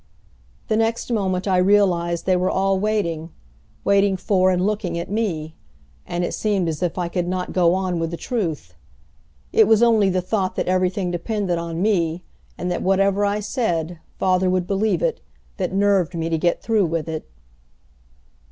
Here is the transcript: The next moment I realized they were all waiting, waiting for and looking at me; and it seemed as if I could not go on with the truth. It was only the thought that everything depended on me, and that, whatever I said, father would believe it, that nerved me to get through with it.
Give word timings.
The 0.67 0.77
next 0.77 1.11
moment 1.11 1.47
I 1.47 1.57
realized 1.57 2.25
they 2.25 2.35
were 2.35 2.49
all 2.49 2.79
waiting, 2.79 3.29
waiting 3.83 4.17
for 4.17 4.49
and 4.49 4.65
looking 4.65 4.97
at 4.97 5.11
me; 5.11 5.53
and 6.07 6.23
it 6.25 6.33
seemed 6.33 6.67
as 6.67 6.81
if 6.81 6.97
I 6.97 7.07
could 7.07 7.27
not 7.27 7.53
go 7.53 7.75
on 7.75 7.99
with 7.99 8.09
the 8.09 8.17
truth. 8.17 8.73
It 9.53 9.67
was 9.67 9.83
only 9.83 10.09
the 10.09 10.19
thought 10.19 10.55
that 10.55 10.67
everything 10.67 11.11
depended 11.11 11.59
on 11.59 11.83
me, 11.83 12.23
and 12.57 12.71
that, 12.71 12.81
whatever 12.81 13.23
I 13.23 13.41
said, 13.41 13.99
father 14.17 14.49
would 14.49 14.65
believe 14.65 15.03
it, 15.03 15.21
that 15.57 15.71
nerved 15.71 16.15
me 16.15 16.29
to 16.29 16.37
get 16.39 16.63
through 16.63 16.87
with 16.87 17.07
it. 17.07 17.29